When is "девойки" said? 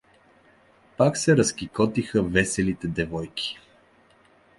2.87-3.59